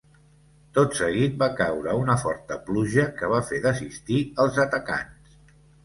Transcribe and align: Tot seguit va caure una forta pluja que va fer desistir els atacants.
Tot 0.77 0.95
seguit 0.99 1.35
va 1.43 1.49
caure 1.59 1.95
una 2.05 2.17
forta 2.23 2.59
pluja 2.71 3.07
que 3.21 3.33
va 3.35 3.45
fer 3.53 3.63
desistir 3.71 4.21
els 4.47 4.63
atacants. 4.69 5.43